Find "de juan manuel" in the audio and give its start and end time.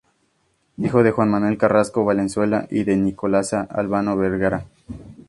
1.03-1.59